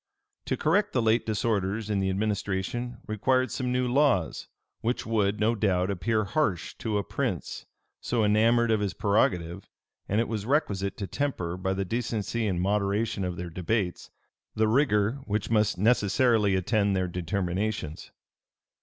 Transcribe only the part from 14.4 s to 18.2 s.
the rigor which must necessarily attend their determinations.